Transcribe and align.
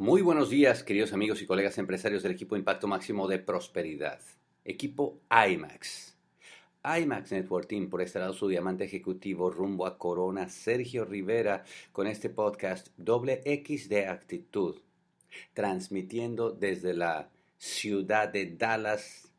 Muy 0.00 0.22
buenos 0.22 0.48
días, 0.48 0.82
queridos 0.82 1.12
amigos 1.12 1.42
y 1.42 1.46
colegas 1.46 1.76
empresarios 1.76 2.22
del 2.22 2.32
equipo 2.32 2.56
Impacto 2.56 2.88
Máximo 2.88 3.28
de 3.28 3.38
Prosperidad, 3.38 4.18
equipo 4.64 5.20
IMAX. 5.30 6.16
IMAX 6.82 7.32
Network 7.32 7.68
Team, 7.68 7.90
por 7.90 8.00
este 8.00 8.18
lado 8.18 8.32
su 8.32 8.48
diamante 8.48 8.84
ejecutivo 8.84 9.50
rumbo 9.50 9.84
a 9.84 9.98
Corona, 9.98 10.48
Sergio 10.48 11.04
Rivera, 11.04 11.64
con 11.92 12.06
este 12.06 12.30
podcast 12.30 12.88
Doble 12.96 13.42
X 13.44 13.90
de 13.90 14.06
Actitud, 14.06 14.80
transmitiendo 15.52 16.50
desde 16.50 16.94
la 16.94 17.28
ciudad 17.58 18.30
de 18.30 18.56
Dallas, 18.56 19.30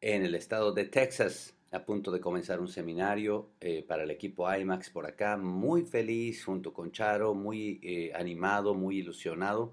en 0.00 0.24
el 0.24 0.36
estado 0.36 0.70
de 0.70 0.84
Texas, 0.84 1.56
a 1.72 1.84
punto 1.84 2.10
de 2.10 2.20
comenzar 2.20 2.58
un 2.60 2.68
seminario 2.68 3.50
eh, 3.60 3.84
para 3.86 4.02
el 4.02 4.10
equipo 4.10 4.52
IMAX 4.52 4.90
por 4.90 5.06
acá, 5.06 5.36
muy 5.36 5.82
feliz 5.82 6.44
junto 6.44 6.72
con 6.72 6.90
Charo, 6.90 7.34
muy 7.34 7.78
eh, 7.82 8.12
animado, 8.14 8.74
muy 8.74 8.98
ilusionado 8.98 9.72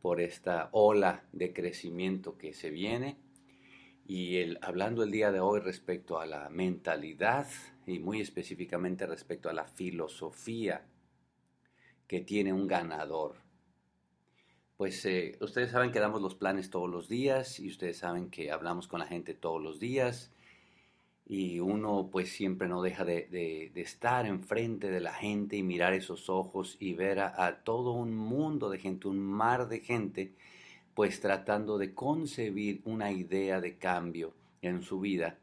por 0.00 0.20
esta 0.20 0.68
ola 0.72 1.24
de 1.32 1.52
crecimiento 1.52 2.38
que 2.38 2.52
se 2.52 2.70
viene. 2.70 3.16
Y 4.06 4.36
el, 4.36 4.58
hablando 4.62 5.02
el 5.02 5.10
día 5.10 5.32
de 5.32 5.40
hoy 5.40 5.60
respecto 5.60 6.20
a 6.20 6.26
la 6.26 6.48
mentalidad 6.48 7.48
y 7.86 7.98
muy 7.98 8.20
específicamente 8.20 9.06
respecto 9.06 9.48
a 9.48 9.52
la 9.52 9.64
filosofía 9.64 10.86
que 12.06 12.20
tiene 12.20 12.52
un 12.52 12.68
ganador. 12.68 13.36
Pues 14.76 15.04
eh, 15.06 15.36
ustedes 15.40 15.72
saben 15.72 15.90
que 15.90 16.00
damos 16.00 16.22
los 16.22 16.36
planes 16.36 16.70
todos 16.70 16.88
los 16.88 17.08
días 17.08 17.58
y 17.58 17.68
ustedes 17.68 17.98
saben 17.98 18.30
que 18.30 18.52
hablamos 18.52 18.86
con 18.86 19.00
la 19.00 19.06
gente 19.06 19.34
todos 19.34 19.60
los 19.60 19.80
días 19.80 20.32
y 21.26 21.60
uno 21.60 22.08
pues 22.10 22.32
siempre 22.32 22.66
no 22.66 22.82
deja 22.82 23.04
de, 23.04 23.70
estar 23.76 24.26
enfrente 24.26 24.90
de 24.90 25.00
la 25.00 25.14
gente 25.14 25.56
y 25.56 25.62
mirar 25.62 25.92
esos 25.92 26.28
ojos 26.28 26.76
y 26.80 26.94
ver 26.94 27.20
a, 27.20 27.62
todo 27.62 27.92
un 27.92 28.16
mundo 28.16 28.68
de 28.68 28.78
gente, 28.78 29.06
un 29.06 29.20
mar 29.20 29.68
de 29.68 29.78
gente, 29.78 30.34
pues 30.92 31.20
tratando 31.20 31.78
de 31.78 31.94
concebir 31.94 32.80
una 32.84 33.12
idea 33.12 33.60
de 33.60 33.78
cambio 33.78 34.34
en 34.60 34.82
su 34.82 34.98
vida. 35.00 35.38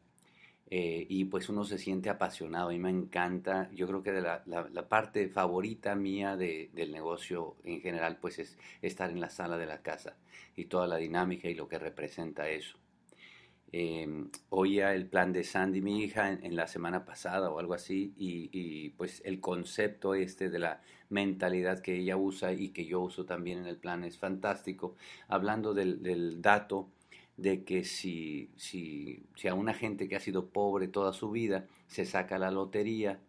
Eh, 0.70 1.06
y 1.08 1.24
pues 1.24 1.48
uno 1.48 1.64
se 1.64 1.78
siente 1.78 2.10
apasionado 2.10 2.74
y 2.74 2.80
me 2.80 2.90
encanta, 2.90 3.70
yo 3.74 3.88
creo 3.88 4.04
que 4.04 4.12
de 4.12 4.22
la, 4.22 4.44
la, 4.46 4.90
parte 4.90 5.30
favorita 5.30 5.96
mía 5.96 6.36
del 6.36 6.92
negocio 6.92 7.56
en 7.64 7.80
general 7.80 8.18
pues 8.20 8.40
es 8.40 8.58
estar 8.82 9.10
en 9.10 9.22
la 9.22 9.30
sala 9.30 9.58
de 9.58 9.66
la 9.66 9.82
casa 9.82 10.18
y 10.58 10.66
toda 10.66 10.86
la 10.88 10.98
dinámica 10.98 11.48
y 11.48 11.56
lo 11.56 11.70
que 11.70 11.80
representa 11.80 12.50
eso 12.50 12.78
eh, 13.72 14.08
oía 14.50 14.94
el 14.96 15.08
plan 15.08 15.34
de 15.34 15.44
Sandy, 15.44 15.82
mi 15.82 16.04
hija, 16.04 16.32
en, 16.32 16.56
la 16.56 16.68
semana 16.68 17.06
pasada 17.06 17.50
o 17.52 17.60
algo 17.60 17.74
así, 17.74 18.14
y, 18.18 18.90
pues 18.92 19.22
el 19.26 19.40
concepto 19.42 20.14
este 20.16 20.50
de 20.50 20.60
la 20.60 20.82
mentalidad 21.10 21.82
que 21.82 21.96
ella 21.98 22.18
usa 22.18 22.54
y 22.54 22.70
que 22.70 22.86
yo 22.86 23.02
uso 23.02 23.26
también 23.26 23.60
en 23.60 23.68
el 23.68 23.78
plan 23.78 24.04
es 24.04 24.18
fantástico, 24.18 24.96
hablando 25.28 25.74
del, 25.74 26.42
dato 26.42 26.90
de 27.38 27.64
que 27.64 27.84
si, 27.84 28.50
si, 28.56 29.24
si 29.36 29.48
a 29.48 29.54
una 29.54 29.74
gente 29.74 30.08
que 30.08 30.16
ha 30.16 30.20
sido 30.20 30.50
pobre 30.50 30.88
toda 30.88 31.14
su 31.14 31.30
vida 31.32 31.68
se 31.88 32.06
saca 32.06 32.40
la 32.40 32.52
lotería, 32.52 33.20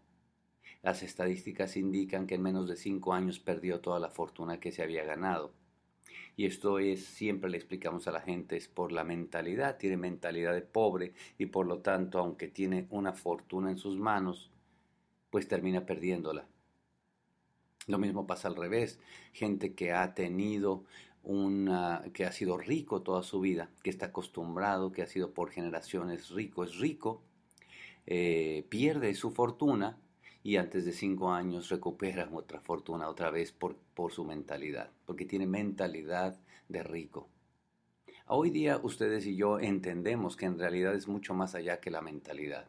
las 0.82 1.02
estadísticas 1.02 1.76
indican 1.76 2.26
que 2.26 2.36
en 2.36 2.42
menos 2.42 2.68
de 2.68 2.76
cinco 2.76 3.12
años 3.12 3.40
perdió 3.40 3.80
toda 3.80 3.98
la 3.98 4.10
fortuna 4.10 4.60
que 4.60 4.72
se 4.72 4.82
había 4.82 5.04
ganado. 5.04 5.52
Y 6.36 6.46
esto 6.46 6.78
es, 6.78 7.04
siempre 7.04 7.50
le 7.50 7.56
explicamos 7.56 8.06
a 8.06 8.12
la 8.12 8.20
gente, 8.20 8.56
es 8.56 8.68
por 8.68 8.92
la 8.92 9.04
mentalidad, 9.04 9.76
tiene 9.76 9.96
mentalidad 9.96 10.54
de 10.54 10.62
pobre 10.62 11.12
y 11.38 11.46
por 11.46 11.66
lo 11.66 11.78
tanto, 11.78 12.18
aunque 12.18 12.48
tiene 12.48 12.86
una 12.90 13.12
fortuna 13.12 13.70
en 13.70 13.78
sus 13.78 13.98
manos, 13.98 14.50
pues 15.30 15.48
termina 15.48 15.84
perdiéndola. 15.84 16.46
Lo 17.86 17.98
mismo 17.98 18.26
pasa 18.26 18.48
al 18.48 18.56
revés, 18.56 19.00
gente 19.32 19.74
que 19.74 19.92
ha 19.92 20.14
tenido 20.14 20.84
una, 21.22 22.04
que 22.12 22.24
ha 22.24 22.32
sido 22.32 22.58
rico 22.58 23.02
toda 23.02 23.22
su 23.22 23.40
vida, 23.40 23.70
que 23.82 23.90
está 23.90 24.06
acostumbrado, 24.06 24.92
que 24.92 25.02
ha 25.02 25.06
sido 25.06 25.32
por 25.32 25.50
generaciones 25.50 26.30
rico, 26.30 26.64
es 26.64 26.78
rico, 26.78 27.22
eh, 28.06 28.64
pierde 28.68 29.14
su 29.14 29.30
fortuna 29.30 29.98
y 30.42 30.56
antes 30.56 30.84
de 30.84 30.92
cinco 30.92 31.32
años 31.32 31.68
recupera 31.68 32.28
otra 32.32 32.60
fortuna 32.60 33.08
otra 33.08 33.30
vez 33.30 33.52
por, 33.52 33.76
por 33.94 34.12
su 34.12 34.24
mentalidad, 34.24 34.90
porque 35.06 35.24
tiene 35.24 35.46
mentalidad 35.46 36.38
de 36.68 36.82
rico. 36.82 37.28
Hoy 38.26 38.50
día 38.50 38.78
ustedes 38.82 39.26
y 39.26 39.36
yo 39.36 39.58
entendemos 39.58 40.36
que 40.36 40.46
en 40.46 40.58
realidad 40.58 40.94
es 40.94 41.08
mucho 41.08 41.34
más 41.34 41.54
allá 41.54 41.80
que 41.80 41.90
la 41.90 42.02
mentalidad. 42.02 42.68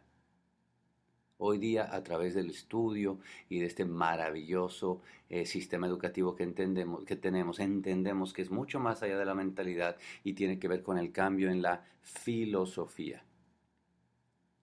Hoy 1.41 1.57
día, 1.57 1.95
a 1.95 2.03
través 2.03 2.33
del 2.33 2.49
estudio 2.49 3.19
y 3.47 3.59
de 3.59 3.65
este 3.65 3.85
maravilloso 3.85 5.01
eh, 5.29 5.45
sistema 5.45 5.87
educativo 5.87 6.35
que, 6.35 6.43
entendemos, 6.43 7.05
que 7.05 7.15
tenemos, 7.15 7.59
entendemos 7.59 8.33
que 8.33 8.41
es 8.41 8.51
mucho 8.51 8.81
más 8.81 9.03
allá 9.03 9.17
de 9.17 9.25
la 9.25 9.35
mentalidad 9.35 9.95
y 10.25 10.33
tiene 10.33 10.59
que 10.59 10.67
ver 10.67 10.83
con 10.83 10.97
el 10.97 11.13
cambio 11.13 11.49
en 11.49 11.61
la 11.61 11.85
filosofía 12.01 13.23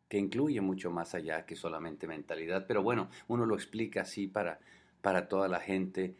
que 0.09 0.19
incluye 0.19 0.61
mucho 0.61 0.91
más 0.91 1.15
allá 1.15 1.47
que 1.47 1.57
solamente 1.57 2.07
mentalidad. 2.07 2.67
Pero 2.67 2.83
bueno, 2.83 3.09
uno 3.29 3.47
lo 3.47 3.55
explica 3.55 4.03
así 4.03 4.27
para, 4.27 4.61
para 5.01 5.29
toda 5.29 5.49
la 5.49 5.61
gente 5.61 6.17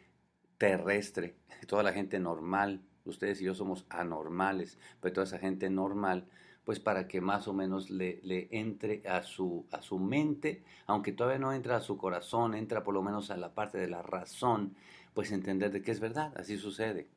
terrestre, 0.57 1.35
toda 1.67 1.83
la 1.83 1.93
gente 1.93 2.19
normal. 2.19 2.81
Ustedes 3.05 3.41
y 3.41 3.45
yo 3.45 3.55
somos 3.55 3.85
anormales, 3.89 4.77
pero 4.99 5.13
toda 5.13 5.25
esa 5.25 5.39
gente 5.39 5.69
normal, 5.69 6.27
pues 6.65 6.81
para 6.81 7.07
que 7.07 7.21
más 7.21 7.47
o 7.47 7.53
menos 7.53 7.89
le, 7.89 8.19
le 8.21 8.49
entre 8.51 9.01
a 9.07 9.23
su, 9.23 9.65
a 9.71 9.81
su 9.81 9.97
mente, 9.97 10.63
aunque 10.87 11.13
todavía 11.13 11.39
no 11.39 11.53
entra 11.53 11.77
a 11.77 11.81
su 11.81 11.97
corazón, 11.97 12.53
entra 12.53 12.83
por 12.83 12.93
lo 12.93 13.01
menos 13.01 13.31
a 13.31 13.37
la 13.37 13.53
parte 13.53 13.77
de 13.77 13.87
la 13.87 14.01
razón, 14.01 14.75
pues 15.13 15.31
entender 15.31 15.71
de 15.71 15.81
que 15.81 15.91
es 15.91 16.01
verdad, 16.01 16.33
así 16.35 16.57
sucede. 16.57 17.07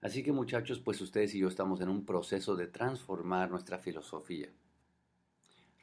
Así 0.00 0.22
que 0.22 0.32
muchachos, 0.32 0.80
pues 0.80 0.98
ustedes 1.02 1.34
y 1.34 1.40
yo 1.40 1.48
estamos 1.48 1.82
en 1.82 1.90
un 1.90 2.06
proceso 2.06 2.56
de 2.56 2.66
transformar 2.66 3.50
nuestra 3.50 3.78
filosofía. 3.78 4.48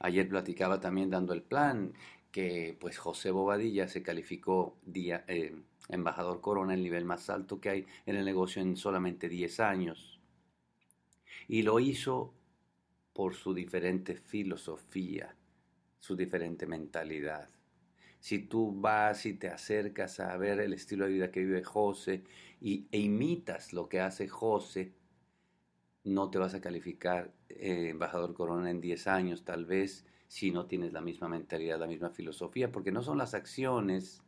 Ayer 0.04 0.28
platicaba 0.28 0.80
también 0.80 1.10
dando 1.10 1.34
el 1.34 1.44
plan 1.44 1.94
que 2.32 2.76
pues 2.80 2.98
José 2.98 3.30
Bobadilla 3.30 3.88
se 3.88 4.02
calificó 4.02 4.78
día, 4.84 5.26
eh, 5.28 5.56
embajador 5.90 6.42
corona, 6.42 6.74
el 6.74 6.82
nivel 6.82 7.06
más 7.06 7.30
alto 7.30 7.60
que 7.60 7.70
hay 7.70 7.86
en 8.06 8.16
el 8.16 8.26
negocio 8.26 8.62
en 8.62 8.78
solamente 8.78 9.30
10 9.30 9.60
años. 9.60 10.20
Y 11.48 11.62
lo 11.62 11.80
hizo 11.80 12.34
por 13.14 13.36
su 13.36 13.54
diferente 13.54 14.16
filosofía, 14.16 15.36
su 16.00 16.16
diferente 16.16 16.66
mentalidad. 16.66 17.50
Si 18.20 18.40
tú 18.40 18.74
vas 18.74 19.26
y 19.26 19.34
te 19.34 19.50
acercas 19.50 20.20
a 20.20 20.36
ver 20.38 20.62
el 20.62 20.74
estilo 20.74 21.06
de 21.06 21.12
vida 21.12 21.32
que 21.32 21.42
vive 21.42 21.64
José 21.64 22.24
y, 22.60 22.88
e 22.92 23.00
imitas 23.00 23.74
lo 23.74 23.90
que 23.90 24.00
hace 24.00 24.28
José, 24.28 24.94
no 26.04 26.30
te 26.30 26.40
vas 26.40 26.54
a 26.54 26.62
calificar 26.62 27.32
eh, 27.50 27.90
embajador 27.90 28.34
corona 28.34 28.70
en 28.72 28.82
10 28.82 29.08
años, 29.08 29.44
tal 29.44 29.66
vez, 29.66 30.06
si 30.28 30.52
no 30.52 30.66
tienes 30.66 30.94
la 30.94 31.02
misma 31.02 31.28
mentalidad, 31.28 31.80
la 31.80 31.88
misma 31.88 32.10
filosofía, 32.10 32.72
porque 32.72 32.92
no 32.92 33.04
son 33.04 33.18
las 33.18 33.34
acciones, 33.34 34.22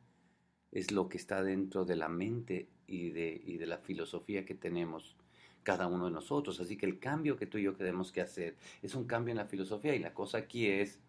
es 0.71 0.91
lo 0.91 1.09
que 1.09 1.17
está 1.17 1.43
dentro 1.43 1.85
de 1.85 1.95
la 1.95 2.09
mente 2.09 2.67
y 2.87 3.11
de, 3.11 3.41
y 3.45 3.57
de 3.57 3.67
la 3.67 3.77
filosofía 3.77 4.45
que 4.45 4.55
tenemos 4.55 5.15
cada 5.63 5.87
uno 5.87 6.05
de 6.05 6.11
nosotros. 6.11 6.59
Así 6.59 6.77
que 6.77 6.85
el 6.85 6.99
cambio 6.99 7.37
que 7.37 7.45
tú 7.47 7.57
y 7.57 7.63
yo 7.63 7.75
tenemos 7.75 8.11
que 8.11 8.21
hacer 8.21 8.55
es 8.81 8.95
un 8.95 9.05
cambio 9.05 9.31
en 9.31 9.37
la 9.37 9.45
filosofía 9.45 9.95
y 9.95 9.99
la 9.99 10.13
cosa 10.13 10.39
aquí 10.39 10.67
es 10.67 10.99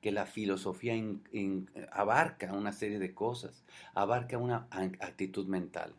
que 0.00 0.12
la 0.12 0.26
filosofía 0.26 0.94
abarca 1.90 2.52
una 2.52 2.72
serie 2.72 2.98
de 2.98 3.14
cosas, 3.14 3.64
abarca 3.94 4.36
una 4.36 4.68
actitud 4.70 5.46
mental. 5.46 5.94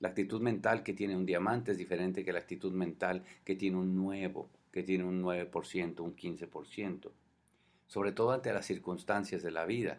La 0.00 0.08
actitud 0.08 0.40
mental 0.40 0.82
que 0.82 0.94
tiene 0.94 1.14
un 1.14 1.26
diamante 1.26 1.72
es 1.72 1.78
diferente 1.78 2.24
que 2.24 2.32
la 2.32 2.38
actitud 2.38 2.72
mental 2.72 3.22
que 3.44 3.54
tiene 3.54 3.76
un 3.76 3.94
nuevo, 3.94 4.48
que 4.72 4.82
tiene 4.82 5.04
un 5.04 5.22
9%, 5.22 6.00
un 6.00 6.16
15%. 6.16 7.10
Sobre 7.86 8.12
todo 8.12 8.30
ante 8.30 8.52
las 8.52 8.64
circunstancias 8.64 9.42
de 9.42 9.50
la 9.50 9.66
vida. 9.66 9.98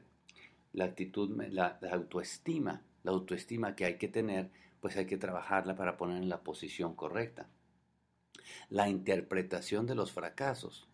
La 0.73 0.85
actitud, 0.85 1.39
la, 1.49 1.77
autoestima, 1.91 2.81
la 3.03 3.11
autoestima 3.11 3.75
que 3.75 3.85
hay 3.85 3.97
que 3.97 4.07
tener, 4.07 4.49
pues 4.79 4.97
hay 4.97 5.05
que 5.05 5.17
trabajarla 5.17 5.75
para 5.75 5.97
poner 5.97 6.17
en 6.17 6.29
la 6.29 6.41
posición 6.41 6.95
correcta. 6.95 7.47
La 8.69 8.89
interpretación 8.89 9.85
de 9.85 9.93
los 9.93 10.11
fracasos. 10.11 10.87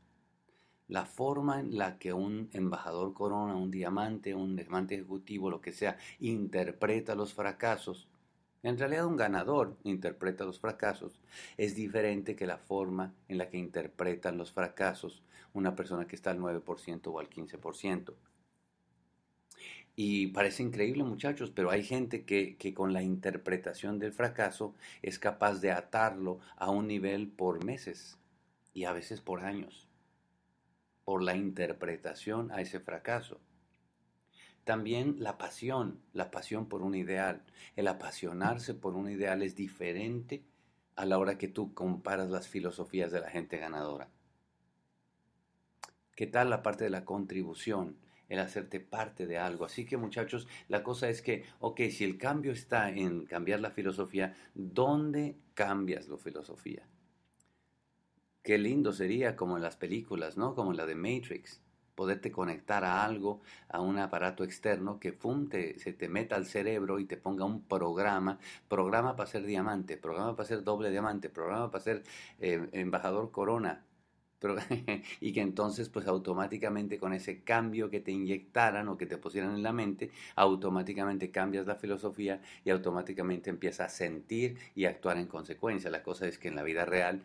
La 0.89 1.05
forma 1.05 1.61
en 1.61 1.77
la 1.77 1.97
que 1.97 2.11
un 2.11 2.49
embajador 2.51 3.13
corona, 3.13 3.55
un 3.55 3.71
diamante, 3.71 4.35
un 4.35 4.57
diamante 4.57 4.95
ejecutivo, 4.95 5.49
lo 5.49 5.61
que 5.61 5.71
sea, 5.71 5.97
interpreta 6.19 7.15
los 7.15 7.33
fracasos 7.33 8.09
en 8.63 8.77
realidad 8.77 9.05
un 9.05 9.17
ganador 9.17 9.77
interpreta 9.83 10.45
los 10.45 10.59
fracasos. 10.59 11.19
Es 11.57 11.75
diferente 11.75 12.35
que 12.35 12.47
la 12.47 12.57
forma 12.57 13.13
en 13.27 13.37
la 13.37 13.49
que 13.49 13.57
interpretan 13.57 14.37
los 14.37 14.51
fracasos 14.51 15.23
una 15.53 15.75
persona 15.75 16.07
que 16.07 16.15
está 16.15 16.31
al 16.31 16.39
9% 16.39 17.07
o 17.07 17.19
al 17.19 17.29
15%. 17.29 18.13
Y 19.95 20.27
parece 20.27 20.61
increíble 20.61 21.03
muchachos, 21.03 21.49
pero 21.49 21.71
hay 21.71 21.83
gente 21.83 22.23
que, 22.23 22.55
que, 22.57 22.73
con 22.73 22.93
la 22.93 23.01
interpretación 23.01 23.97
del 23.97 24.13
fracaso 24.13 24.75
es 25.01 25.17
capaz 25.17 25.59
de 25.59 25.71
atarlo 25.71 26.39
a 26.55 26.69
un 26.69 26.87
nivel 26.87 27.27
por 27.29 27.65
meses 27.65 28.19
y 28.73 28.85
a 28.85 28.93
veces 28.93 29.21
por 29.21 29.43
años, 29.43 29.87
por 31.03 31.23
la 31.23 31.35
interpretación 31.35 32.51
a 32.51 32.61
ese 32.61 32.79
fracaso. 32.79 33.39
También 34.67 35.15
la 35.19 35.37
pasión, 35.37 36.01
la 36.11 36.29
pasión 36.29 36.67
por 36.67 36.81
un 36.81 36.93
ideal. 36.93 37.41
El 37.77 37.87
apasionarse 37.87 38.73
por 38.73 38.95
un 38.95 39.09
ideal 39.09 39.41
es 39.41 39.55
diferente 39.55 40.43
a 40.97 41.05
la 41.05 41.19
hora 41.19 41.37
que 41.37 41.47
tú 41.47 41.73
comparas 41.73 42.29
las 42.29 42.49
filosofías 42.49 43.13
de 43.13 43.21
la 43.21 43.29
gente 43.29 43.59
ganadora. 43.59 44.09
¿Qué 46.17 46.27
tal 46.27 46.49
la 46.49 46.63
parte 46.63 46.83
de 46.83 46.89
la 46.89 47.05
contribución? 47.05 47.95
El 48.27 48.39
hacerte 48.39 48.81
parte 48.81 49.25
de 49.25 49.37
algo. 49.37 49.63
Así 49.63 49.85
que 49.85 49.95
muchachos, 49.95 50.49
la 50.67 50.83
cosa 50.83 51.07
es 51.07 51.21
que, 51.21 51.45
ok, 51.61 51.83
si 51.89 52.03
el 52.03 52.17
cambio 52.17 52.51
está 52.51 52.89
en 52.89 53.25
cambiar 53.25 53.61
la 53.61 53.71
filosofía, 53.71 54.35
¿dónde 54.53 55.37
cambias 55.53 56.09
la 56.09 56.17
filosofía? 56.17 56.85
Qué 58.43 58.57
lindo 58.57 58.91
sería 58.91 59.37
como 59.37 59.55
en 59.55 59.63
las 59.63 59.77
películas, 59.77 60.35
¿no? 60.35 60.55
Como 60.55 60.71
en 60.71 60.77
la 60.77 60.85
de 60.85 60.95
Matrix 60.95 61.61
poderte 61.97 62.31
conectar 62.31 62.85
a 62.85 63.03
algo, 63.03 63.41
a 63.69 63.81
un 63.81 63.97
aparato 63.97 64.43
externo 64.43 64.99
que 64.99 65.17
se 65.77 65.93
te 65.93 66.07
meta 66.07 66.35
al 66.35 66.45
cerebro 66.45 66.99
y 66.99 67.05
te 67.05 67.17
ponga 67.17 67.43
un 67.43 67.63
programa, 67.63 68.39
programa 68.69 69.15
para 69.15 69.27
ser 69.29 69.43
diamante, 69.43 69.97
programa 69.97 70.35
para 70.35 70.47
ser 70.47 70.63
doble 70.63 70.91
diamante, 70.91 71.27
programa 71.29 71.71
para 71.71 71.83
ser 71.83 72.03
eh, 72.39 72.69
embajador 72.71 73.31
corona, 73.31 73.83
y 75.19 75.33
que 75.33 75.41
entonces 75.41 75.89
pues 75.89 76.05
automáticamente 76.07 76.99
con 76.99 77.13
ese 77.13 77.43
cambio 77.43 77.89
que 77.89 77.99
te 77.99 78.11
inyectaran 78.11 78.87
o 78.89 78.97
que 78.97 79.07
te 79.07 79.17
pusieran 79.17 79.55
en 79.55 79.63
la 79.63 79.73
mente, 79.73 80.11
automáticamente 80.35 81.31
cambias 81.31 81.65
la 81.65 81.75
filosofía 81.75 82.41
y 82.63 82.69
automáticamente 82.69 83.49
empiezas 83.49 83.87
a 83.87 83.89
sentir 83.89 84.57
y 84.75 84.85
actuar 84.85 85.17
en 85.17 85.25
consecuencia. 85.25 85.89
La 85.89 86.03
cosa 86.03 86.27
es 86.27 86.37
que 86.37 86.49
en 86.49 86.55
la 86.55 86.63
vida 86.63 86.85
real 86.85 87.23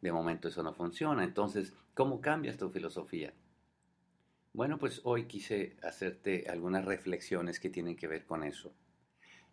de 0.00 0.12
momento 0.12 0.48
eso 0.48 0.62
no 0.62 0.72
funciona. 0.72 1.24
Entonces, 1.24 1.74
¿cómo 1.92 2.22
cambias 2.22 2.56
tu 2.56 2.70
filosofía? 2.70 3.34
Bueno, 4.54 4.78
pues 4.78 5.00
hoy 5.02 5.24
quise 5.24 5.74
hacerte 5.82 6.46
algunas 6.48 6.84
reflexiones 6.84 7.58
que 7.58 7.70
tienen 7.70 7.96
que 7.96 8.06
ver 8.06 8.24
con 8.24 8.44
eso. 8.44 8.72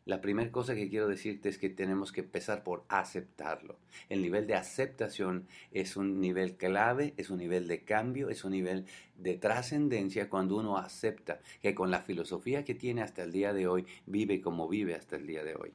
La 0.05 0.21
primera 0.21 0.51
cosa 0.51 0.75
que 0.75 0.89
quiero 0.89 1.07
decirte 1.07 1.49
es 1.49 1.57
que 1.57 1.71
tenemos 1.71 2.11
que 2.11 2.21
empezar 2.21 2.63
por 2.63 2.85
aceptarlo. 2.87 3.79
El 4.09 4.21
nivel 4.21 4.45
de 4.45 4.53
aceptación 4.53 5.47
es 5.71 5.97
un 5.97 6.21
nivel 6.21 6.55
clave, 6.55 7.15
es 7.17 7.31
un 7.31 7.39
nivel 7.39 7.67
de 7.67 7.83
cambio, 7.83 8.29
es 8.29 8.43
un 8.43 8.51
nivel 8.51 8.85
de 9.15 9.37
trascendencia 9.39 10.29
cuando 10.29 10.57
uno 10.57 10.77
acepta 10.77 11.39
que 11.63 11.73
con 11.73 11.89
la 11.89 12.01
filosofía 12.01 12.63
que 12.63 12.75
tiene 12.75 13.01
hasta 13.01 13.23
el 13.23 13.31
día 13.31 13.53
de 13.53 13.65
hoy 13.67 13.87
vive 14.05 14.39
como 14.39 14.67
vive 14.67 14.93
hasta 14.93 15.15
el 15.15 15.25
día 15.25 15.43
de 15.43 15.55
hoy. 15.55 15.73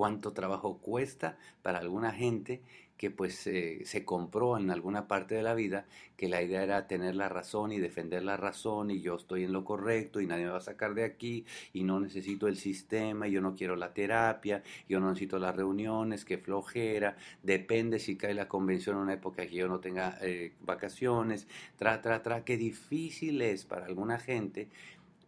Cuánto 0.00 0.32
trabajo 0.32 0.78
cuesta 0.78 1.36
para 1.60 1.78
alguna 1.78 2.10
gente 2.10 2.62
que 2.96 3.10
pues 3.10 3.46
eh, 3.46 3.82
se 3.84 4.02
compró 4.02 4.56
en 4.56 4.70
alguna 4.70 5.06
parte 5.06 5.34
de 5.34 5.42
la 5.42 5.52
vida 5.52 5.84
que 6.16 6.26
la 6.26 6.42
idea 6.42 6.62
era 6.62 6.86
tener 6.86 7.14
la 7.16 7.28
razón 7.28 7.70
y 7.70 7.78
defender 7.78 8.22
la 8.22 8.38
razón 8.38 8.90
y 8.90 9.02
yo 9.02 9.16
estoy 9.16 9.44
en 9.44 9.52
lo 9.52 9.62
correcto 9.62 10.22
y 10.22 10.26
nadie 10.26 10.44
me 10.44 10.52
va 10.52 10.56
a 10.56 10.62
sacar 10.62 10.94
de 10.94 11.04
aquí 11.04 11.44
y 11.74 11.84
no 11.84 12.00
necesito 12.00 12.48
el 12.48 12.56
sistema, 12.56 13.28
y 13.28 13.32
yo 13.32 13.42
no 13.42 13.54
quiero 13.54 13.76
la 13.76 13.92
terapia, 13.92 14.62
yo 14.88 15.00
no 15.00 15.08
necesito 15.08 15.38
las 15.38 15.54
reuniones, 15.54 16.24
que 16.24 16.38
flojera, 16.38 17.18
depende 17.42 17.98
si 17.98 18.16
cae 18.16 18.32
la 18.32 18.48
convención 18.48 18.96
en 18.96 19.02
una 19.02 19.14
época 19.14 19.46
que 19.46 19.56
yo 19.56 19.68
no 19.68 19.80
tenga 19.80 20.16
eh, 20.22 20.52
vacaciones, 20.60 21.46
tra, 21.76 22.00
tra, 22.00 22.22
tra, 22.22 22.42
qué 22.44 22.56
difícil 22.56 23.42
es 23.42 23.66
para 23.66 23.84
alguna 23.84 24.18
gente 24.18 24.68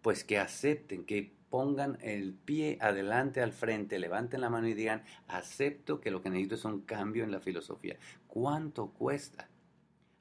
pues 0.02 0.24
que 0.24 0.38
acepten, 0.38 1.04
que 1.04 1.32
pongan 1.48 1.98
el 2.00 2.32
pie 2.32 2.78
adelante 2.80 3.42
al 3.42 3.52
frente, 3.52 3.98
levanten 3.98 4.40
la 4.40 4.50
mano 4.50 4.68
y 4.68 4.74
digan, 4.74 5.02
acepto 5.28 6.00
que 6.00 6.10
lo 6.10 6.22
que 6.22 6.30
necesito 6.30 6.54
es 6.54 6.64
un 6.64 6.80
cambio 6.80 7.24
en 7.24 7.30
la 7.30 7.40
filosofía. 7.40 7.98
¿Cuánto 8.26 8.88
cuesta? 8.88 9.48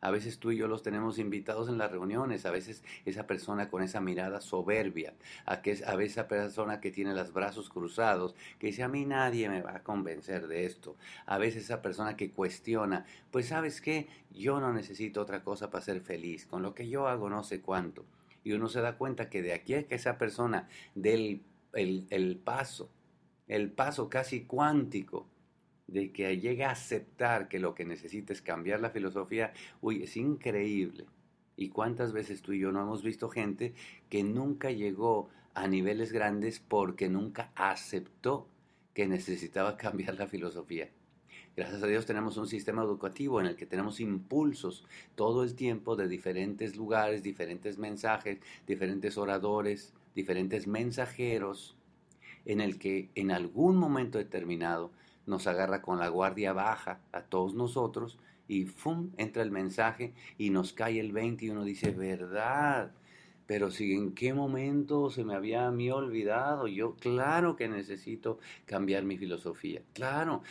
A 0.01 0.11
veces 0.11 0.39
tú 0.39 0.51
y 0.51 0.57
yo 0.57 0.67
los 0.67 0.81
tenemos 0.81 1.19
invitados 1.19 1.69
en 1.69 1.77
las 1.77 1.91
reuniones, 1.91 2.45
a 2.45 2.51
veces 2.51 2.83
esa 3.05 3.27
persona 3.27 3.69
con 3.69 3.83
esa 3.83 4.01
mirada 4.01 4.41
soberbia, 4.41 5.13
a, 5.45 5.61
que, 5.61 5.81
a 5.85 5.95
veces 5.95 6.13
esa 6.13 6.27
persona 6.27 6.81
que 6.81 6.91
tiene 6.91 7.13
los 7.13 7.31
brazos 7.31 7.69
cruzados, 7.69 8.35
que 8.57 8.67
dice 8.67 8.83
a 8.83 8.87
mí 8.87 9.05
nadie 9.05 9.47
me 9.47 9.61
va 9.61 9.75
a 9.75 9.83
convencer 9.83 10.47
de 10.47 10.65
esto, 10.65 10.97
a 11.27 11.37
veces 11.37 11.65
esa 11.65 11.83
persona 11.83 12.17
que 12.17 12.31
cuestiona, 12.31 13.05
pues 13.29 13.49
sabes 13.49 13.79
qué, 13.79 14.09
yo 14.31 14.59
no 14.59 14.73
necesito 14.73 15.21
otra 15.21 15.43
cosa 15.43 15.69
para 15.69 15.85
ser 15.85 16.01
feliz, 16.01 16.47
con 16.47 16.63
lo 16.63 16.73
que 16.73 16.89
yo 16.89 17.07
hago 17.07 17.29
no 17.29 17.43
sé 17.43 17.61
cuánto 17.61 18.03
y 18.43 18.53
uno 18.53 18.67
se 18.67 18.81
da 18.81 18.97
cuenta 18.97 19.29
que 19.29 19.41
de 19.41 19.53
aquí 19.53 19.73
a 19.73 19.87
que 19.87 19.95
esa 19.95 20.17
persona 20.17 20.67
dé 20.95 21.41
el, 21.73 22.41
paso, 22.43 22.91
el 23.47 23.71
paso 23.71 24.09
casi 24.09 24.45
cuántico, 24.45 25.27
de 25.87 26.11
que 26.11 26.39
llegue 26.39 26.63
a 26.63 26.71
aceptar 26.71 27.49
que 27.49 27.59
lo 27.59 27.75
que 27.75 27.85
necesita 27.85 28.31
es 28.31 28.41
cambiar 28.41 28.79
la 28.79 28.91
filosofía, 28.91 29.53
uy, 29.81 30.03
es 30.03 30.15
increíble. 30.15 31.05
¿Y 31.57 31.69
cuántas 31.69 32.13
veces 32.13 32.41
tú 32.41 32.53
y 32.53 32.59
yo 32.59 32.71
no 32.71 32.81
hemos 32.81 33.03
visto 33.03 33.29
gente 33.29 33.73
que 34.09 34.23
nunca 34.23 34.71
llegó 34.71 35.29
a 35.53 35.67
niveles 35.67 36.13
grandes 36.13 36.59
porque 36.59 37.09
nunca 37.09 37.51
aceptó 37.55 38.47
que 38.93 39.05
necesitaba 39.05 39.77
cambiar 39.77 40.15
la 40.15 40.27
filosofía? 40.27 40.89
Gracias 41.57 41.83
a 41.83 41.87
Dios 41.87 42.05
tenemos 42.05 42.37
un 42.37 42.47
sistema 42.47 42.81
educativo 42.81 43.41
en 43.41 43.45
el 43.45 43.57
que 43.57 43.65
tenemos 43.65 43.99
impulsos 43.99 44.85
todo 45.15 45.43
el 45.43 45.53
tiempo 45.53 45.97
de 45.97 46.07
diferentes 46.07 46.77
lugares, 46.77 47.23
diferentes 47.23 47.77
mensajes, 47.77 48.39
diferentes 48.65 49.17
oradores, 49.17 49.93
diferentes 50.15 50.65
mensajeros, 50.65 51.75
en 52.45 52.61
el 52.61 52.79
que 52.79 53.09
en 53.15 53.31
algún 53.31 53.75
momento 53.75 54.17
determinado 54.17 54.91
nos 55.25 55.45
agarra 55.45 55.81
con 55.81 55.99
la 55.99 56.07
guardia 56.07 56.53
baja 56.53 57.01
a 57.11 57.21
todos 57.23 57.53
nosotros 57.53 58.17
y 58.47 58.65
¡fum! 58.65 59.11
entra 59.17 59.43
el 59.43 59.51
mensaje 59.51 60.13
y 60.37 60.51
nos 60.51 60.71
cae 60.71 61.01
el 61.01 61.11
20 61.11 61.45
y 61.45 61.49
uno 61.49 61.65
dice, 61.65 61.91
verdad, 61.91 62.93
pero 63.51 63.69
si 63.69 63.91
en 63.91 64.13
qué 64.13 64.33
momento 64.33 65.09
se 65.09 65.25
me 65.25 65.35
había 65.35 65.67
a 65.67 65.71
mí 65.71 65.91
olvidado, 65.91 66.69
yo 66.69 66.95
claro 66.95 67.57
que 67.57 67.67
necesito 67.67 68.39
cambiar 68.65 69.03
mi 69.03 69.17
filosofía, 69.17 69.81
claro, 69.91 70.41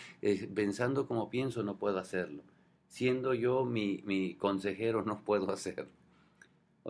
pensando 0.55 1.07
como 1.07 1.31
pienso 1.31 1.63
no 1.63 1.79
puedo 1.79 1.99
hacerlo, 1.99 2.43
siendo 2.89 3.33
yo 3.33 3.65
mi, 3.65 4.03
mi 4.05 4.35
consejero 4.35 5.03
no 5.03 5.25
puedo 5.25 5.51
hacerlo. 5.51 6.00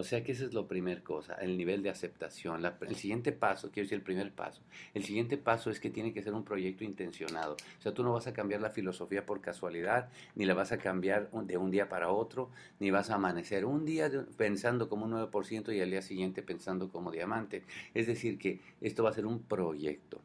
O 0.00 0.02
sea 0.02 0.24
que 0.24 0.32
esa 0.32 0.46
es 0.46 0.54
la 0.54 0.66
primera 0.66 1.04
cosa, 1.04 1.34
el 1.34 1.58
nivel 1.58 1.82
de 1.82 1.90
aceptación. 1.90 2.64
el 2.64 2.96
siguiente 2.96 3.32
paso, 3.32 3.70
quiero 3.70 3.84
decir 3.84 3.98
el 3.98 4.02
primer 4.02 4.32
paso, 4.32 4.62
el 4.94 5.04
siguiente 5.04 5.36
paso 5.36 5.68
es 5.68 5.78
que 5.78 5.90
tiene 5.90 6.14
que 6.14 6.22
ser 6.22 6.32
un 6.32 6.42
proyecto 6.42 6.84
intencionado. 6.84 7.52
O 7.78 7.82
sea, 7.82 7.92
tú 7.92 8.02
no 8.02 8.14
vas 8.14 8.26
a 8.26 8.32
cambiar 8.32 8.62
la 8.62 8.70
filosofía 8.70 9.26
por 9.26 9.42
casualidad, 9.42 10.08
ni 10.36 10.46
la 10.46 10.54
vas 10.54 10.72
a 10.72 10.78
cambiar 10.78 11.30
de 11.30 11.58
un 11.58 11.70
día 11.70 11.90
para 11.90 12.10
otro, 12.10 12.48
ni 12.78 12.90
vas 12.90 13.10
a 13.10 13.16
amanecer 13.16 13.66
un 13.66 13.84
día 13.84 14.10
pensando 14.38 14.88
como 14.88 15.04
un 15.04 15.12
9% 15.12 15.76
y 15.76 15.82
al 15.82 15.90
día 15.90 16.00
siguiente 16.00 16.42
pensando 16.42 16.88
como 16.88 17.10
diamante. 17.10 17.64
Es 17.92 18.06
decir, 18.06 18.38
que 18.38 18.62
esto 18.80 19.02
va 19.02 19.10
a 19.10 19.12
ser 19.12 19.26
un 19.26 19.42
proyecto. 19.42 20.22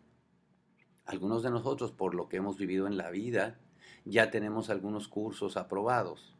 Algunos 1.05 1.43
de 1.43 1.49
nosotros, 1.49 1.91
por 1.91 2.15
lo 2.15 2.29
que 2.29 2.37
hemos 2.37 2.57
vivido 2.57 2.87
en 2.87 2.95
la 2.95 3.09
vida, 3.09 3.59
ya 4.05 4.31
tenemos 4.31 4.69
algunos 4.69 5.09
cursos 5.09 5.57
aprobados 5.57 6.34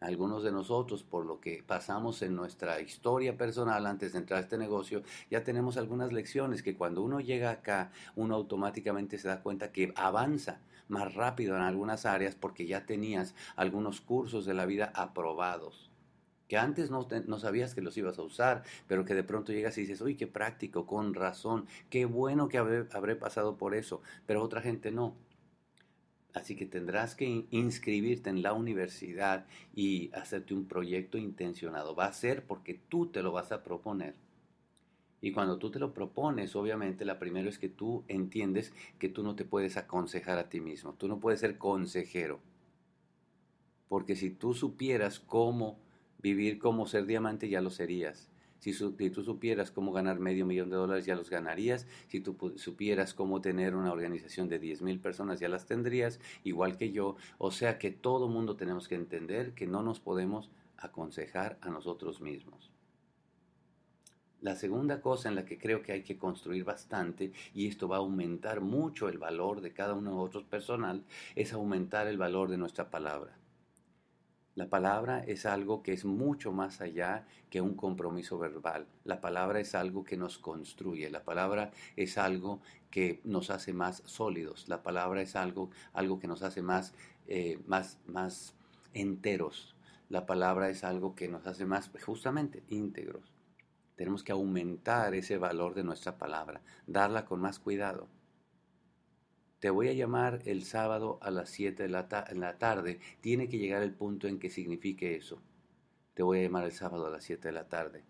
algunos 0.00 0.42
de 0.42 0.52
nosotros, 0.52 1.02
por 1.02 1.26
lo 1.26 1.40
que 1.40 1.62
pasamos 1.66 2.22
en 2.22 2.34
nuestra 2.34 2.80
historia 2.80 3.36
personal 3.36 3.86
antes 3.86 4.12
de 4.12 4.18
entrar 4.18 4.38
a 4.38 4.42
este 4.42 4.58
negocio, 4.58 5.02
ya 5.30 5.44
tenemos 5.44 5.76
algunas 5.76 6.12
lecciones 6.12 6.62
que 6.62 6.76
cuando 6.76 7.02
uno 7.02 7.20
llega 7.20 7.50
acá, 7.50 7.90
uno 8.16 8.34
automáticamente 8.34 9.18
se 9.18 9.28
da 9.28 9.42
cuenta 9.42 9.72
que 9.72 9.92
avanza 9.96 10.60
más 10.88 11.14
rápido 11.14 11.56
en 11.56 11.62
algunas 11.62 12.06
áreas 12.06 12.34
porque 12.34 12.66
ya 12.66 12.86
tenías 12.86 13.34
algunos 13.56 14.00
cursos 14.00 14.46
de 14.46 14.54
la 14.54 14.66
vida 14.66 14.90
aprobados 14.94 15.90
que 16.48 16.56
antes 16.56 16.90
no, 16.90 17.06
no, 17.26 17.38
sabías 17.38 17.74
que 17.74 17.82
los 17.82 17.96
ibas 17.98 18.18
a 18.18 18.22
usar, 18.22 18.62
pero 18.86 19.04
que 19.04 19.14
de 19.14 19.22
pronto 19.22 19.52
llegas 19.52 19.76
y 19.76 19.82
dices, 19.82 20.00
uy, 20.00 20.16
qué 20.16 20.26
práctico, 20.26 20.86
con 20.86 21.12
razón, 21.12 21.66
qué 21.90 22.06
bueno 22.06 22.48
que 22.48 22.56
habré 22.56 23.16
pasado 23.16 23.58
por 23.58 23.74
eso, 23.74 24.00
pero 24.26 24.42
otra 24.42 24.62
gente 24.62 24.90
no. 24.90 25.14
Así 26.38 26.54
que 26.54 26.66
tendrás 26.66 27.16
que 27.16 27.46
inscribirte 27.50 28.30
en 28.30 28.42
la 28.42 28.52
universidad 28.52 29.44
y 29.74 30.10
hacerte 30.14 30.54
un 30.54 30.66
proyecto 30.66 31.18
intencionado. 31.18 31.96
Va 31.96 32.06
a 32.06 32.12
ser 32.12 32.44
porque 32.44 32.78
tú 32.88 33.06
te 33.06 33.22
lo 33.22 33.32
vas 33.32 33.50
a 33.50 33.64
proponer. 33.64 34.14
Y 35.20 35.32
cuando 35.32 35.58
tú 35.58 35.72
te 35.72 35.80
lo 35.80 35.92
propones, 35.92 36.54
obviamente, 36.54 37.04
la 37.04 37.18
primera 37.18 37.48
es 37.48 37.58
que 37.58 37.68
tú 37.68 38.04
entiendes 38.06 38.72
que 39.00 39.08
tú 39.08 39.24
no 39.24 39.34
te 39.34 39.44
puedes 39.44 39.76
aconsejar 39.76 40.38
a 40.38 40.48
ti 40.48 40.60
mismo. 40.60 40.92
Tú 40.92 41.08
no 41.08 41.18
puedes 41.18 41.40
ser 41.40 41.58
consejero. 41.58 42.38
Porque 43.88 44.14
si 44.14 44.30
tú 44.30 44.54
supieras 44.54 45.18
cómo 45.18 45.76
vivir 46.22 46.60
como 46.60 46.86
ser 46.86 47.06
diamante, 47.06 47.48
ya 47.48 47.60
lo 47.60 47.70
serías. 47.70 48.28
Si, 48.58 48.72
tú 48.72 49.22
supieras 49.22 49.70
cómo 49.70 49.92
ganar 49.92 50.18
medio 50.18 50.44
millón 50.44 50.70
de 50.70 50.76
dólares, 50.76 51.06
ya 51.06 51.14
los 51.14 51.30
ganarías. 51.30 51.86
Si 52.08 52.20
tú 52.20 52.36
supieras 52.56 53.14
cómo 53.14 53.40
tener 53.40 53.74
una 53.74 53.92
organización 53.92 54.48
de 54.48 54.58
10 54.58 54.82
mil 54.82 54.98
personas, 55.00 55.40
ya 55.40 55.48
las 55.48 55.66
tendrías, 55.66 56.20
igual 56.44 56.76
que 56.76 56.90
yo. 56.90 57.16
O 57.38 57.50
sea 57.50 57.78
que 57.78 57.90
todo 57.90 58.28
mundo 58.28 58.56
tenemos 58.56 58.88
que 58.88 58.96
entender 58.96 59.52
que 59.54 59.66
no 59.66 59.82
nos 59.82 60.00
podemos 60.00 60.50
aconsejar 60.76 61.58
a 61.60 61.70
nosotros 61.70 62.20
mismos. 62.20 62.70
La 64.40 64.54
segunda 64.54 65.00
cosa 65.00 65.28
en 65.28 65.34
la 65.34 65.44
que 65.44 65.58
creo 65.58 65.82
que 65.82 65.90
hay 65.90 66.02
que 66.02 66.16
construir 66.16 66.62
bastante, 66.62 67.32
y 67.54 67.66
esto 67.66 67.88
va 67.88 67.96
a 67.96 68.00
aumentar 68.00 68.60
mucho 68.60 69.08
el 69.08 69.18
valor 69.18 69.60
de 69.60 69.72
cada 69.72 69.94
uno 69.94 70.10
de 70.10 70.16
nosotros 70.16 70.44
personal, 70.44 71.04
es 71.34 71.52
aumentar 71.52 72.06
el 72.06 72.18
valor 72.18 72.48
de 72.48 72.56
nuestra 72.56 72.88
palabra. 72.88 73.36
La 74.58 74.68
palabra 74.68 75.20
es 75.20 75.46
algo 75.46 75.84
que 75.84 75.92
es 75.92 76.04
mucho 76.04 76.50
más 76.50 76.80
allá 76.80 77.24
que 77.48 77.60
un 77.60 77.76
compromiso 77.76 78.40
verbal. 78.40 78.88
La 79.04 79.20
palabra 79.20 79.60
es 79.60 79.76
algo 79.76 80.02
que 80.02 80.16
nos 80.16 80.38
construye. 80.38 81.10
La 81.10 81.22
palabra 81.22 81.70
es 81.94 82.18
algo 82.18 82.60
que 82.90 83.20
nos 83.22 83.50
hace 83.50 83.72
más 83.72 84.02
sólidos. 84.04 84.68
La 84.68 84.82
palabra 84.82 85.22
es 85.22 85.36
algo, 85.36 85.70
algo 85.92 86.18
que 86.18 86.26
nos 86.26 86.42
hace 86.42 86.60
más, 86.60 86.92
eh, 87.28 87.60
más, 87.68 88.00
más 88.08 88.56
enteros. 88.94 89.76
La 90.08 90.26
palabra 90.26 90.70
es 90.70 90.82
algo 90.82 91.14
que 91.14 91.28
nos 91.28 91.46
hace 91.46 91.64
más 91.64 91.88
justamente 92.04 92.64
íntegros. 92.68 93.32
Tenemos 93.94 94.24
que 94.24 94.32
aumentar 94.32 95.14
ese 95.14 95.38
valor 95.38 95.74
de 95.74 95.84
nuestra 95.84 96.18
palabra, 96.18 96.62
darla 96.88 97.26
con 97.26 97.40
más 97.40 97.60
cuidado. 97.60 98.08
Te 99.60 99.70
voy 99.70 99.88
a 99.88 99.92
llamar 99.92 100.40
el 100.44 100.62
sábado 100.64 101.18
a 101.20 101.32
las 101.32 101.50
7 101.50 101.82
de 101.82 101.88
la, 101.88 102.06
la 102.32 102.58
tarde. 102.58 103.00
Tiene 103.20 103.48
que 103.48 103.58
llegar 103.58 103.82
el 103.82 103.92
punto 103.92 104.28
en 104.28 104.38
que 104.38 104.50
signifique 104.50 105.16
eso. 105.16 105.42
Te 106.14 106.22
voy 106.22 106.38
a 106.38 106.42
llamar 106.42 106.64
el 106.64 106.72
sábado 106.72 107.06
a 107.06 107.10
las 107.10 107.24
7 107.24 107.48
de 107.48 107.52
la 107.52 107.68
tarde. 107.68 108.04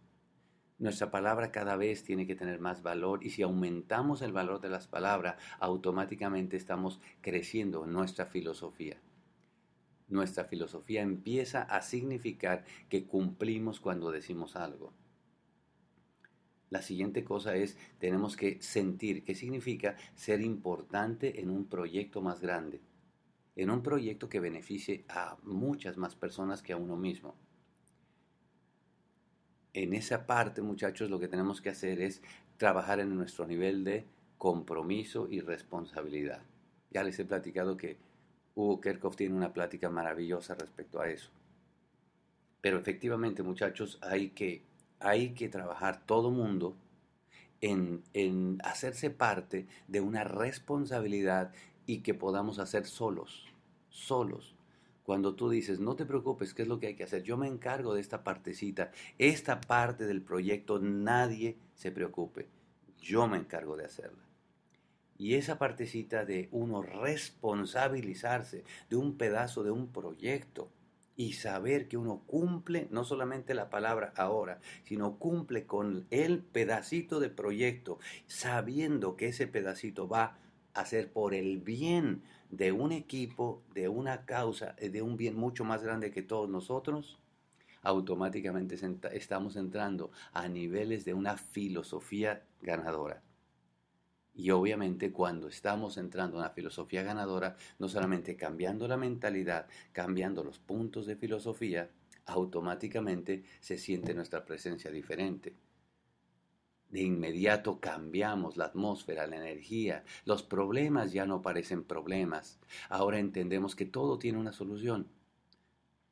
Nuestra 0.78 1.10
palabra 1.10 1.50
cada 1.50 1.76
vez 1.76 2.04
tiene 2.04 2.26
que 2.26 2.36
tener 2.36 2.60
más 2.60 2.82
valor 2.82 3.24
y 3.24 3.30
si 3.30 3.42
aumentamos 3.42 4.20
el 4.20 4.32
valor 4.32 4.60
de 4.60 4.68
las 4.68 4.86
palabras, 4.86 5.36
automáticamente 5.58 6.56
estamos 6.56 7.00
creciendo 7.22 7.84
en 7.84 7.92
nuestra 7.92 8.26
filosofía. 8.26 9.00
Nuestra 10.06 10.44
filosofía 10.44 11.00
empieza 11.02 11.62
a 11.62 11.80
significar 11.80 12.64
que 12.88 13.06
cumplimos 13.06 13.80
cuando 13.80 14.10
decimos 14.10 14.54
algo. 14.54 14.92
La 16.70 16.82
siguiente 16.82 17.25
cosa 17.25 17.56
es, 17.56 17.78
tenemos 17.98 18.37
que 18.37 18.60
sentir, 18.60 19.25
¿qué 19.25 19.34
significa 19.34 19.96
ser 20.14 20.40
importante 20.40 21.40
en 21.40 21.50
un 21.50 21.66
proyecto 21.66 22.20
más 22.20 22.40
grande? 22.40 22.80
En 23.56 23.70
un 23.70 23.82
proyecto 23.82 24.28
que 24.28 24.40
beneficie 24.40 25.04
a 25.08 25.37
muchas 25.42 25.96
más 25.96 26.14
personas 26.14 26.62
que 26.62 26.72
a 26.72 26.76
uno 26.76 26.96
mismo. 26.96 27.34
En 29.72 29.94
esa 29.94 30.26
parte, 30.26 30.60
muchachos, 30.60 31.10
lo 31.10 31.18
que 31.18 31.28
tenemos 31.28 31.60
que 31.60 31.70
hacer 31.70 32.00
es 32.00 32.22
trabajar 32.56 33.00
en 33.00 33.16
nuestro 33.16 33.46
nivel 33.46 33.84
de 33.84 34.06
compromiso 34.37 35.28
y 35.30 35.40
responsabilidad. 35.40 36.42
Ya 36.90 37.02
les 37.02 37.18
he 37.18 37.25
platicado 37.25 37.76
que 37.76 37.96
Hugo 38.54 38.80
Kerkhoff 38.80 39.16
tiene 39.16 39.37
una 39.37 39.52
plática 39.52 39.88
maravillosa 39.88 40.54
respecto 40.54 41.00
a 41.00 41.08
eso. 41.08 41.30
Pero 42.60 42.78
efectivamente, 42.78 43.42
muchachos, 43.42 43.98
hay 44.02 44.30
que 44.30 44.62
hay 45.00 45.30
que 45.30 45.48
trabajar 45.48 46.04
todo 46.04 46.30
mundo 46.30 46.76
en, 47.60 48.02
en 48.12 48.58
hacerse 48.64 49.10
parte 49.10 49.66
de 49.88 50.00
una 50.00 50.24
responsabilidad 50.24 51.52
y 51.86 52.00
que 52.00 52.14
podamos 52.14 52.58
hacer 52.58 52.86
solos, 52.86 53.46
solos. 53.88 54.54
Cuando 55.04 55.34
tú 55.34 55.48
dices, 55.48 55.80
no 55.80 55.96
te 55.96 56.04
preocupes, 56.04 56.52
¿qué 56.52 56.62
es 56.62 56.68
lo 56.68 56.78
que 56.78 56.88
hay 56.88 56.94
que 56.94 57.04
hacer? 57.04 57.22
Yo 57.22 57.38
me 57.38 57.48
encargo 57.48 57.94
de 57.94 58.00
esta 58.02 58.22
partecita, 58.22 58.92
esta 59.16 59.60
parte 59.60 60.06
del 60.06 60.20
proyecto, 60.20 60.78
nadie 60.80 61.56
se 61.74 61.90
preocupe, 61.90 62.46
yo 63.00 63.26
me 63.26 63.38
encargo 63.38 63.76
de 63.76 63.86
hacerla. 63.86 64.22
Y 65.16 65.34
esa 65.34 65.58
partecita 65.58 66.26
de 66.26 66.48
uno 66.52 66.82
responsabilizarse 66.82 68.64
de 68.90 68.96
un 68.96 69.16
pedazo 69.16 69.64
de 69.64 69.70
un 69.70 69.88
proyecto, 69.88 70.68
y 71.18 71.32
saber 71.32 71.88
que 71.88 71.96
uno 71.96 72.22
cumple 72.28 72.87
no 72.92 73.04
solamente 73.04 73.52
la 73.52 73.70
palabra 73.70 74.12
ahora, 74.16 74.60
sino 74.84 75.18
cumple 75.18 75.66
con 75.66 76.06
el 76.10 76.44
pedacito 76.44 77.18
de 77.18 77.28
proyecto, 77.28 77.98
sabiendo 78.28 79.16
que 79.16 79.26
ese 79.26 79.48
pedacito 79.48 80.06
va 80.08 80.38
a 80.75 80.87
ser 80.87 81.12
por 81.12 81.34
el 81.34 81.58
bien 81.58 82.22
de 82.50 82.70
un 82.70 82.92
equipo, 82.92 83.64
de 83.75 83.88
una 83.88 84.26
causa, 84.26 84.76
de 84.80 85.02
un 85.02 85.16
bien 85.16 85.34
mucho 85.34 85.64
más 85.64 85.82
grande 85.82 86.12
que 86.12 86.22
todos 86.22 86.48
nosotros, 86.48 87.18
automáticamente 87.82 88.76
estamos 89.12 89.56
entrando 89.56 90.12
a 90.32 90.46
niveles 90.48 91.04
de 91.04 91.14
una 91.14 91.37
filosofía 91.37 92.44
ganadora. 92.62 93.25
Y 94.38 94.52
obviamente 94.52 95.11
cuando 95.11 95.49
estamos 95.49 95.99
entrando 95.99 96.37
en 96.37 96.42
una 96.42 96.50
filosofía 96.50 97.02
ganadora, 97.02 97.57
no 97.80 97.88
solamente 97.88 98.37
cambiando 98.37 98.87
la 98.87 98.97
mentalidad, 98.97 99.66
cambiando 99.90 100.45
los 100.45 100.61
puntos 100.61 101.07
de 101.07 101.16
filosofía, 101.16 101.90
automáticamente 102.25 103.42
se 103.59 103.76
siente 103.78 104.14
nuestra 104.14 104.45
presencia 104.45 104.92
diferente. 104.92 105.57
De 106.88 107.02
inmediato 107.02 107.80
cambiamos 107.80 108.57
la 108.57 108.66
atmósfera, 108.66 109.26
la 109.26 109.38
energía, 109.38 110.04
los 110.25 110.45
problemas 110.45 111.12
ya 111.12 111.26
no 111.26 111.42
parecen 111.42 111.83
problemas. 111.83 112.61
Ahora 112.88 113.18
entendemos 113.18 113.75
que 113.75 113.87
todo 113.87 114.21
tiene 114.21 114.38
una 114.38 114.52
solución. 114.52 115.09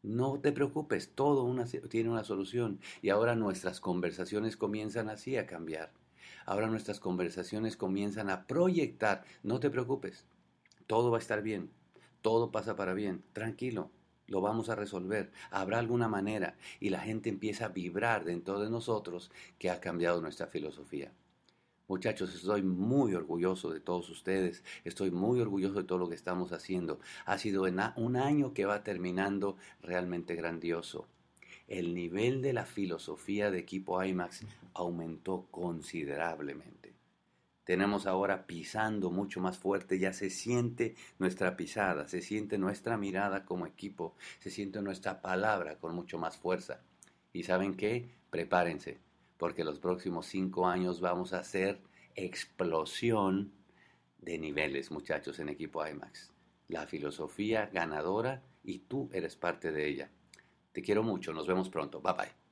No 0.03 0.41
te 0.41 0.51
preocupes, 0.51 1.15
todo 1.15 1.49
tiene 1.89 2.11
una 2.11 2.25
solución. 2.25 2.81
Y 3.03 3.11
ahora 3.11 3.37
nuestras 3.37 3.79
conversaciones 3.79 4.57
comienzan 4.57 5.11
así 5.11 5.37
a 5.37 5.47
cambiar. 5.47 5.93
Ahora 6.47 6.69
nuestras 6.69 7.01
conversaciones 7.01 7.77
comienzan 7.77 8.31
a 8.31 8.47
proyectar. 8.47 9.25
No 9.43 9.59
te 9.59 9.69
preocupes, 9.69 10.25
todo 10.87 11.11
va 11.11 11.19
a 11.19 11.21
estar 11.21 11.43
bien, 11.43 11.71
todo 12.23 12.53
pasa 12.53 12.77
para 12.77 12.95
bien, 12.95 13.25
tranquilo, 13.33 13.91
lo 14.29 14.41
vamos 14.41 14.69
a 14.69 14.77
resolver. 14.77 15.33
Habrá 15.51 15.81
alguna 15.81 16.07
manera 16.07 16.57
y 16.79 16.91
la 16.91 17.01
gente 17.01 17.31
empieza 17.31 17.67
a 17.67 17.71
vibrar 17.71 18.25
dentro 18.25 18.61
de 18.61 18.71
nosotros 18.71 19.33
que 19.59 19.71
ha 19.71 19.81
cambiado 19.81 20.21
nuestra 20.21 20.47
filosofía. 20.47 21.13
Muchachos, 21.89 22.33
estoy 22.35 22.63
muy 22.63 23.15
orgulloso 23.15 23.71
de 23.71 23.81
todos 23.81 24.09
ustedes, 24.09 24.63
estoy 24.85 25.11
muy 25.11 25.41
orgulloso 25.41 25.79
de 25.79 25.85
todo 25.85 25.99
lo 25.99 26.09
que 26.09 26.17
estamos 26.17 26.53
haciendo. 26.53 27.01
Ha 27.25 27.39
sido 27.39 27.65
un 27.97 28.17
año 28.17 28.55
que 28.55 28.67
va 28.67 28.85
terminando 28.85 29.57
realmente 29.81 30.37
grandioso 30.37 31.09
el 31.69 31.95
nivel 31.95 32.43
de 32.43 32.53
la 32.53 32.65
filosofía 32.65 33.51
de 33.51 33.59
equipo 33.59 34.03
IMAX 34.03 34.45
aumentó 34.75 35.47
considerablemente. 35.51 36.95
Tenemos 37.65 38.07
ahora 38.07 38.47
pisando 38.47 39.11
mucho 39.11 39.41
más 39.41 39.59
fuerte, 39.59 39.99
ya 39.99 40.13
se 40.13 40.31
siente 40.31 40.95
nuestra 41.19 41.57
pisada, 41.57 42.07
se 42.07 42.23
siente 42.23 42.59
nuestra 42.59 42.97
mirada 42.97 43.45
como 43.45 43.67
equipo, 43.67 44.15
se 44.39 44.51
siente 44.51 44.81
nuestra 44.81 45.21
palabra 45.21 45.77
con 45.79 45.93
mucho 45.93 46.17
más 46.17 46.37
fuerza. 46.37 46.81
Y 47.33 47.43
saben 47.43 47.75
qué, 47.75 48.09
prepárense, 48.31 49.01
porque 49.37 49.65
los 49.65 49.81
próximos 49.81 50.27
cinco 50.27 50.69
años 50.69 51.01
vamos 51.01 51.33
a 51.33 51.41
hacer 51.41 51.81
explosión 52.15 53.51
de 54.19 54.39
niveles, 54.39 54.93
muchachos, 54.93 55.41
en 55.41 55.49
equipo 55.49 55.85
IMAX. 55.85 56.31
La 56.69 56.87
filosofía 56.87 57.67
ganadora 57.67 58.45
y 58.63 58.79
tú 58.79 59.11
eres 59.13 59.35
parte 59.35 59.73
de 59.73 59.89
ella. 59.89 60.11
Te 60.77 60.83
quiero 60.83 61.03
mucho, 61.03 61.33
nos 61.33 61.47
vemos 61.47 61.71
pronto. 61.71 62.03
Bye 62.03 62.13
bye. 62.13 62.46